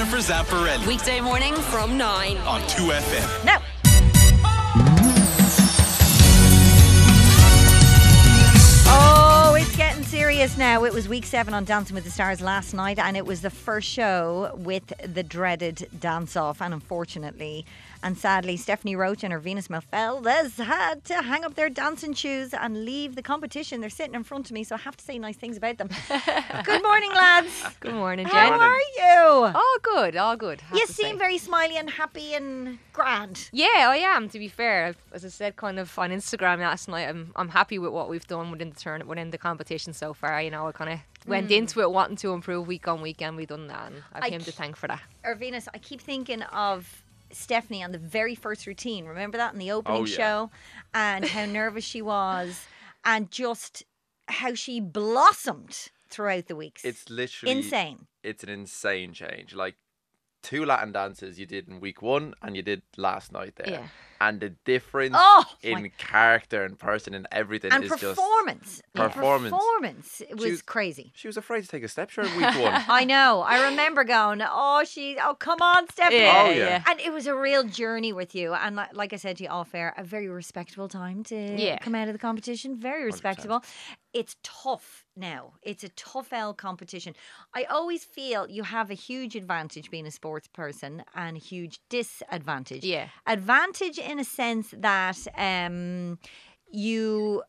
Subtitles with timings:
[0.00, 2.38] Jennifer Zamparelli Weekday morning from 9.
[2.38, 3.44] on 2FM.
[3.44, 3.60] Now,
[10.40, 10.84] now.
[10.84, 13.50] It was week seven on Dancing with the Stars last night, and it was the
[13.50, 16.62] first show with the dreaded dance off.
[16.62, 17.66] And unfortunately,
[18.02, 22.86] and sadly, Stephanie Roche and Ervinas Merfeldas had to hang up their dancing shoes and
[22.86, 23.82] leave the competition.
[23.82, 25.90] They're sitting in front of me, so I have to say nice things about them.
[26.64, 27.62] Good morning, lads.
[27.80, 28.52] Good morning, Jen.
[28.52, 29.52] How are you?
[29.54, 30.62] All good, all good.
[30.72, 31.02] you to say.
[31.04, 33.50] seem very smiley and happy and grand.
[33.52, 34.30] Yeah, I am.
[34.30, 37.78] To be fair, as I said, kind of on Instagram last night, I'm I'm happy
[37.78, 40.29] with what we've done within the turn within the competition so far.
[40.38, 41.52] You know, I kind of went hmm.
[41.54, 43.92] into it wanting to improve week on week, and we've done that.
[43.92, 45.02] And I've I him to thank for that.
[45.24, 47.02] Ervinas, I keep thinking of
[47.32, 49.06] Stephanie on the very first routine.
[49.06, 50.16] Remember that in the opening Oh, yeah.
[50.16, 50.50] show?
[50.94, 52.66] And how nervous she was,
[53.04, 53.84] and just
[54.28, 56.84] how she blossomed throughout the weeks.
[56.84, 58.06] It's literally insane.
[58.22, 59.54] It's an insane change.
[59.54, 59.76] Like
[60.42, 63.70] two Latin dances you did in week one and you did last night there.
[63.70, 63.86] Yeah.
[64.20, 68.82] And the difference Oh, in my- character and person and everything And is just performance.
[68.94, 69.52] And Performance.
[69.52, 70.20] Performance.
[70.20, 71.12] It was She was- crazy.
[71.14, 72.84] She was afraid to take a step short week one.
[72.88, 73.40] I know.
[73.40, 76.18] I remember going, oh, she, oh, come on, Stephanie.
[76.20, 76.84] Yeah, Oh, yeah.
[76.86, 78.52] And it was a real journey with you.
[78.52, 81.78] And like, like I said to you off air, a very respectable time to Yeah.
[81.78, 82.76] come out of the competition.
[82.76, 83.64] Very respectable.
[84.12, 85.54] It's tough now.
[85.62, 87.14] It's a tough L competition.
[87.54, 91.78] I always feel you have a huge advantage being a sports person and a huge
[91.88, 92.84] disadvantage.
[92.84, 93.08] Yeah.
[93.26, 96.18] Advantage in a sense that um,
[96.70, 97.42] you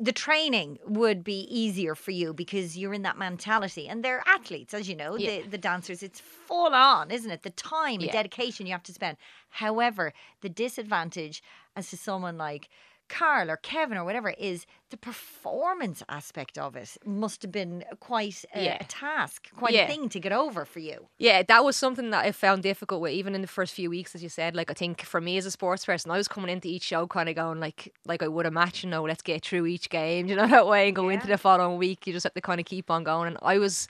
[0.00, 4.74] the training would be easier for you because you're in that mentality and they're athletes
[4.74, 5.42] as you know Yeah.
[5.42, 8.12] the, the dancers it's full on isn't it the time and Yeah.
[8.12, 9.16] dedication you have to spend
[9.50, 11.40] however the disadvantage
[11.76, 12.68] as to someone like
[13.18, 18.44] Carl or Kevin or whatever is the performance aspect of it must have been quite
[18.54, 18.78] a, Yeah.
[18.80, 22.24] a task quite a thing to get over for you Yeah, that was something that
[22.24, 24.56] I found difficult with, even in the first few weeks, as you said.
[24.56, 27.06] Like I think for me as a sports person, I was coming into each show
[27.06, 29.90] kind of going like, like I would a match, you know, let's get through each
[29.90, 32.06] game, you know, that way, and go into the following week.
[32.06, 33.28] You just have to kind of keep on going.
[33.28, 33.88] And I was,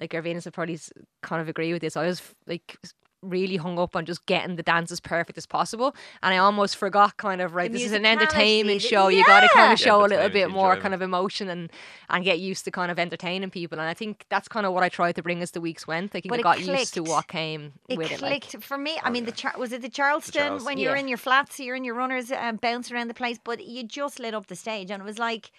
[0.00, 0.78] like, Ervinas would probably
[1.22, 1.96] kind of agree with this.
[1.96, 2.76] I was like
[3.22, 6.76] really hung up on just getting the dance as perfect as possible, and I almost
[6.76, 7.70] forgot kind of right.
[7.70, 9.08] The This is an entertainment the- show.
[9.08, 9.72] You got to kind Yeah.
[9.74, 10.82] of show a little bit more enjoyment.
[10.82, 11.70] kind of emotion and
[12.08, 13.78] and get used to kind of entertaining people.
[13.78, 16.10] And I think that's kind of what I tried to bring as the weeks went.
[16.12, 18.20] I think But I it got used to what came it with it.
[18.22, 18.98] Like, clicked for me.
[19.02, 20.64] I mean, the Char- was it the Charleston, Charleston.
[20.66, 23.64] when you're in your flats, you're in your runners, um, bouncing around the place, but
[23.64, 25.50] you just lit up the stage, and it was like,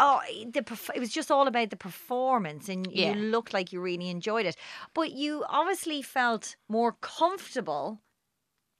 [0.00, 0.20] oh,
[0.54, 3.14] the it was just all about the performance, and Yeah.
[3.14, 4.56] you looked like you really enjoyed it.
[4.94, 8.00] But you obviously felt more comfortable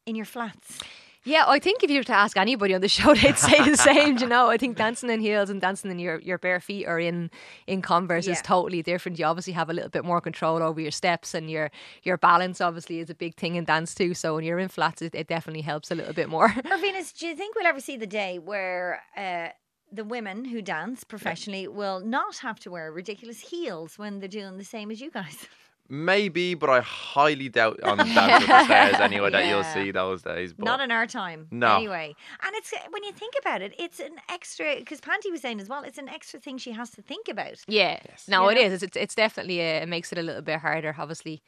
[0.06, 0.78] in your flats.
[1.24, 3.76] yeah, I think if you were to ask anybody on the show, they'd say the
[3.76, 4.16] same.
[4.18, 6.98] You know, I think dancing in heels and dancing in your, your bare feet or
[6.98, 7.30] in
[7.66, 8.32] in Converse Yeah.
[8.32, 9.18] is totally different.
[9.18, 11.70] You obviously have a little bit more control over your steps and your
[12.02, 12.60] your balance.
[12.62, 14.14] Obviously, is a big thing in dance too.
[14.14, 16.46] So when you're in flats, it, it definitely helps a little bit more.
[16.70, 19.02] Or Venus, do you think we'll ever see the day where?
[19.16, 19.48] Uh,
[19.92, 24.58] the women who dance professionally will not have to wear ridiculous heels when they're doing
[24.58, 25.46] the same as you guys.
[25.92, 30.22] Maybe, but I highly doubt on Dance with the Stars anyway that you'll see those
[30.22, 30.52] days.
[30.52, 31.48] But Not in our time.
[31.50, 31.74] No.
[31.78, 32.14] Anyway.
[32.46, 35.58] And it's uh, when you think about it, it's an extra because Panty was saying
[35.60, 37.56] as well, it's an extra thing she has to think about.
[37.66, 38.60] Yeah, no, You it know?
[38.60, 38.84] is.
[38.84, 40.94] It's it's definitely a, it makes it a little bit harder.
[40.96, 41.42] Obviously,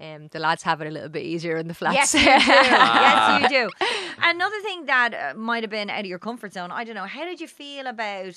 [0.00, 2.14] um, the lads have it a little bit easier in the flats.
[2.14, 2.26] Yes, you do.
[2.70, 3.70] yes, you do.
[4.22, 7.04] Another thing that uh, might have been out of your comfort zone, I don't know,
[7.04, 8.34] how did you feel about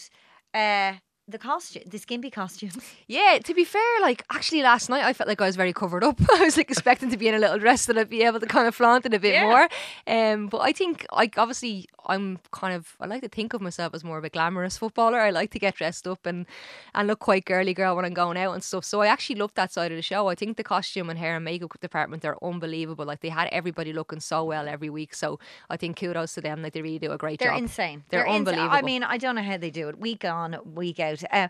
[0.53, 0.93] uh,
[1.29, 2.77] the costume, the skimpy costumes?
[3.07, 6.03] Yeah, to be fair, like actually last night I felt like I was very covered
[6.03, 6.19] up.
[6.31, 8.45] I was like expecting to be in a little dress that I'd be able to
[8.45, 9.43] kind of flaunt it a bit Yeah.
[9.45, 9.67] more.
[10.07, 13.93] Um, but I think like obviously I'm kind of I like to think of myself
[13.93, 15.19] as more of a glamorous footballer.
[15.19, 16.45] I like to get dressed up and
[16.93, 18.83] and look quite girly girl when I'm going out and stuff.
[18.85, 20.27] So I actually loved that side of the show.
[20.27, 23.05] I think the costume and hair and makeup department are unbelievable.
[23.05, 25.13] Like they had everybody looking so well every week.
[25.15, 25.39] So
[25.69, 26.61] I think kudos to them.
[26.61, 27.49] Like they really do a great job.
[27.49, 28.03] They're insane.
[28.09, 28.81] They're insa- I unbelievable.
[28.83, 31.16] mean, I don't know how they do it week on, week out.
[31.31, 31.47] Uh,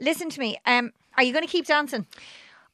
[0.00, 0.58] listen to me.
[0.66, 2.06] Um, are you going to keep dancing?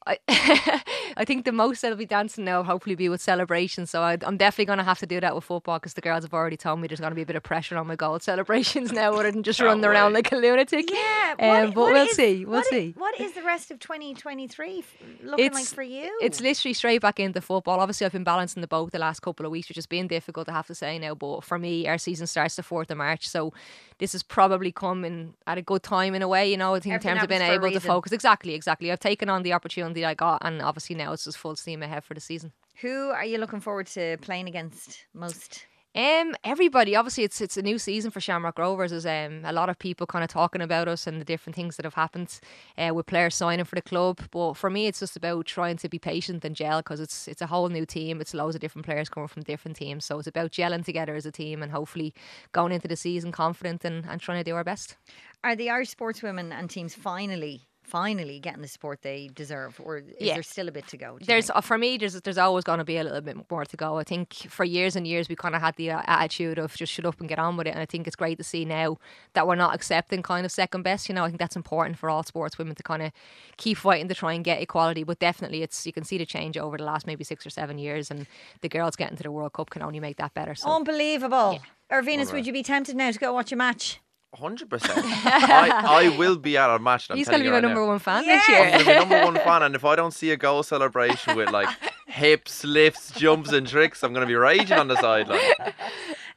[0.07, 0.19] I,
[1.17, 3.89] I think the most that'll be dancing now will hopefully be with celebrations.
[3.89, 6.23] So I, I'm definitely going to have to do that with football because the girls
[6.23, 8.19] have already told me there's going to be a bit of pressure on my goal
[8.31, 10.89] celebrations now rather than just Can't running around like a lunatic.
[10.91, 12.45] Yeah, Um, but what we'll is- see.
[12.45, 12.93] We'll what see.
[12.97, 16.15] what is the rest of 2023 f- looking like for you?
[16.21, 17.79] It's literally straight back into football.
[17.79, 20.49] Obviously, I've been balancing the both the last couple of weeks, which has been difficult,
[20.49, 21.15] I have to say now.
[21.15, 23.27] But for me, our season starts the 4th of March.
[23.27, 23.53] So
[23.97, 26.79] this has probably come in at a good time in a way, you know, I
[26.79, 28.11] think Everything in terms of being happens for a able to focus.
[28.11, 28.91] Exactly, exactly.
[28.91, 32.03] I've taken on the opportunity I got, and obviously now it's just full steam ahead
[32.03, 32.51] for the season.
[32.81, 35.65] Who are you looking forward to playing against most?
[35.95, 36.93] Um, everybody.
[36.93, 38.91] Obviously, it's it's a new season for Shamrock Rovers.
[38.91, 41.77] There's um, a lot of people kind of talking about us and the different things
[41.77, 42.37] that have happened
[42.77, 44.19] uh, with players signing for the club.
[44.29, 47.41] But for me, it's just about trying to be patient and gel because it's it's
[47.41, 48.19] a whole new team.
[48.19, 50.03] It's loads of different players coming from different teams.
[50.03, 52.13] So it's about gelling together as a team and hopefully
[52.51, 54.97] going into the season confident and, and trying to do our best.
[55.45, 60.03] Are the Irish sportswomen and teams finally, finally getting the support they deserve, or is
[60.19, 60.33] Yeah.
[60.33, 61.17] there still a bit to go?
[61.21, 63.77] There's uh, for me, there's there's always going to be a little bit more to
[63.77, 63.97] go.
[63.97, 66.91] I think for years and years we kind of had the uh, attitude of just
[66.91, 68.97] shut up and get on with it, and I think it's great to see now
[69.33, 71.07] that we're not accepting kind of second best.
[71.09, 73.11] You know, I think that's important for all sports women to kind of
[73.57, 75.03] keep fighting to try and get equality.
[75.03, 77.77] But definitely, it's you can see the change over the last maybe six or seven
[77.77, 78.25] years, and
[78.61, 80.55] the girls getting to the World Cup can only make that better.
[80.55, 81.59] So Unbelievable.
[81.91, 83.99] Ervinas, would you be tempted now to go watch a match?
[84.37, 84.97] Hundred percent.
[85.05, 87.09] I I will be at a match.
[87.09, 87.87] I'm he's going to be you my right number now.
[87.87, 88.35] one fan Yeah.
[88.35, 88.73] this I'm year.
[88.81, 91.69] gonna be number one fan, and if I don't see a goal celebration with like
[92.07, 95.39] hips, lifts, jumps, and tricks, I'm gonna be raging on the sideline.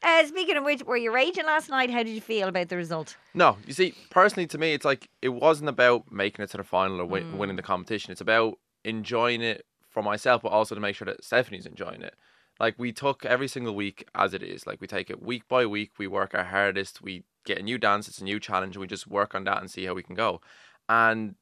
[0.01, 1.91] Uh, speaking of which, were you raging last night?
[1.91, 3.17] How did you feel about the result?
[3.35, 6.63] No, you see, personally, to me, it's like it wasn't about making it to the
[6.63, 8.13] final or win- winning the competition.
[8.13, 12.15] It's about enjoying it for myself, but also to make sure that Stephanie's enjoying it.
[12.61, 14.69] Like we took every single week as it is.
[14.69, 15.91] Like we take it week by week.
[15.99, 17.03] We work our hardest.
[17.03, 18.09] We get a new dance.
[18.09, 18.77] It's a new challenge.
[18.77, 20.41] And we just work on that and see how we can go.
[20.89, 21.35] And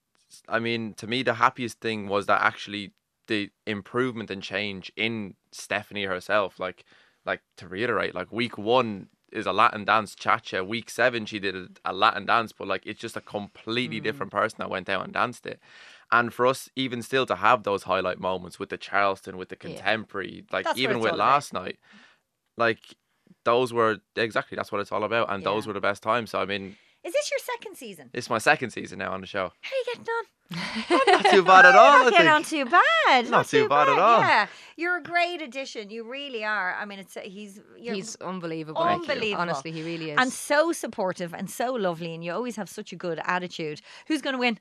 [0.49, 2.93] I mean, to me, the happiest thing was that actually
[3.27, 6.59] the improvement and change in Stephanie herself.
[6.59, 6.85] Like,
[7.25, 10.63] like to reiterate, like week one is a Latin dance cha-cha.
[10.63, 14.05] Week seven, she did a, a Latin dance, but like it's just a completely mm.
[14.05, 15.61] different person that went out and danced it.
[16.13, 19.57] And for us, even still, to have those highlight moments with the Charleston, with the
[19.57, 21.35] contemporary, like That's even with all about.
[21.35, 21.79] last night,
[22.57, 22.97] like
[23.45, 26.31] those were exactly that's what it's all about, and those were the best times.
[26.31, 28.11] So I mean, Is this your second season?
[28.13, 29.53] it's my second season now on the show.
[29.61, 30.25] How are you getting on?
[31.23, 32.05] Not too bad at all.
[32.05, 33.29] Not getting on too bad.
[33.31, 34.21] Not too bad at all.
[34.21, 34.47] Yeah,
[34.77, 35.91] you're a great addition.
[35.91, 36.75] You really are.
[36.75, 38.81] I mean, it's he's you're He's unbelievable.
[38.81, 39.41] Unbelievable.
[39.43, 40.19] Honestly, he really is.
[40.21, 43.81] and so supportive and so lovely, and you always have such a good attitude.
[44.07, 44.59] Who's going to win?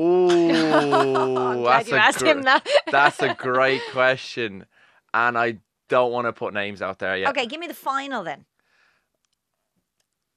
[0.00, 2.66] Ooh, I'm glad that's you a asked gr- him that.
[2.90, 4.64] that's a great question,
[5.12, 5.58] and I
[5.92, 7.28] don't want to put names out there yet.
[7.30, 8.44] Okay, give me the final then.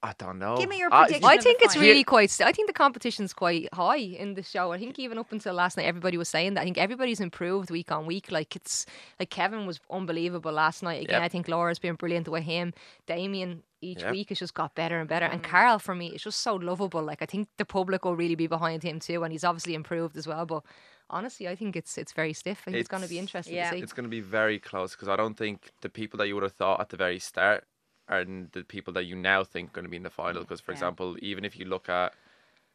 [0.04, 0.56] I don't know.
[0.56, 1.26] Give me your I- prediction.
[1.28, 1.90] I of the think it's final.
[1.90, 2.30] really quite.
[2.30, 4.72] st- I think the competition's quite high in the show.
[4.72, 6.62] I think even up until last night, everybody was saying that.
[6.62, 8.30] I think everybody's improved week on week.
[8.32, 8.86] Like it's
[9.20, 11.02] like Kevin was unbelievable last night.
[11.06, 11.24] Again, Yep.
[11.24, 12.74] I think Laura's been brilliant with him.
[13.08, 14.12] Damien each Yep.
[14.12, 15.26] week has just got better and better.
[15.26, 15.50] And Mm.
[15.50, 17.02] Carl for me is just so lovable.
[17.02, 20.18] Like I think the public will really be behind him too, and he's obviously improved
[20.18, 20.46] as well.
[20.46, 20.62] But
[21.10, 22.62] honestly, I think it's it's very stiff.
[22.62, 23.70] I think it's, going to be interesting yeah.
[23.70, 23.84] to see.
[23.84, 26.44] It's going to be very close because I don't think the people that you would
[26.44, 27.66] have thought at the very start
[28.08, 30.42] are the people that you now think are going to be in the final.
[30.42, 30.78] Mm, because, for Yeah.
[30.78, 32.14] example, even if you look at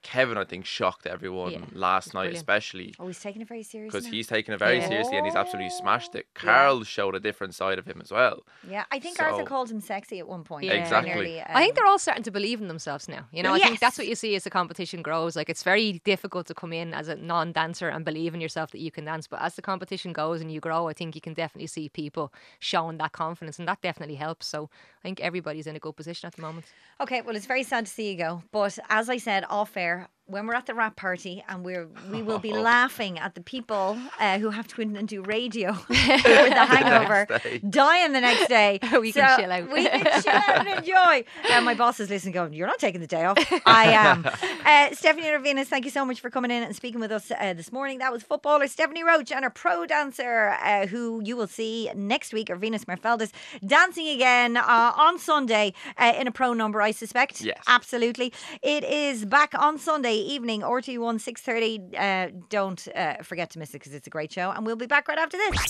[0.03, 2.37] Kevin, I think shocked everyone Yeah, last night, brilliant.
[2.39, 4.01] especially Oh, he's taking it very seriously.
[4.01, 4.89] because he's taken it very Yeah.
[4.89, 6.27] seriously and he's absolutely smashed it.
[6.37, 6.41] Yeah.
[6.43, 8.43] Carl showed a different side of him as well.
[8.67, 10.65] Yeah, I think So- Arthur called him sexy at one point.
[10.65, 10.73] Yeah.
[10.73, 11.13] Exactly.
[11.13, 13.27] Nearly, I think um, they're all starting to believe in themselves now.
[13.31, 15.37] You know, I think that's what you see as the competition grows.
[15.37, 18.81] Like it's very difficult to come in as a non-dancer and believe in yourself that
[18.81, 19.27] you can dance.
[19.27, 22.33] But as the competition goes and you grow, I think you can definitely see people
[22.59, 24.47] showing that confidence, and that definitely helps.
[24.47, 24.71] So
[25.01, 26.65] I think everybody's in a good position at the moment.
[27.03, 28.43] Okay, well, it's very sad to see you go.
[28.51, 29.90] But as I said off air,
[30.31, 33.99] when we're at the wrap party and we're we will be laughing at the people
[34.19, 37.59] uh, who have to go in and do radio with the hangover, day.
[37.69, 38.79] dying the next day.
[39.01, 39.71] We can So chill out.
[39.71, 41.25] We can chill out and enjoy.
[41.51, 44.25] And my boss is listening, going, "You're not taking the day off." I am.
[44.65, 47.53] Uh, Stephanie Ervinas, thank you so much for coming in and speaking with us uh,
[47.55, 47.99] this morning.
[47.99, 52.33] That was footballer Stephanie Roche and her pro dancer, uh, who you will see next
[52.33, 53.33] week, Ervinas Merfeldas,
[53.67, 57.41] dancing again uh, on Sunday uh, in a pro number, I suspect.
[57.41, 57.59] Yes.
[57.67, 58.33] Absolutely.
[58.63, 61.99] It is back on Sunday evening, RT1 6.30.
[61.99, 64.51] Uh, don't uh, forget to miss it because it's a great show.
[64.51, 65.67] And we'll be back right after this.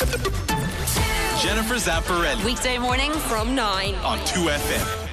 [1.42, 3.94] Jennifer Zamparelli Weekday morning from 9.
[3.96, 5.09] on 2FM.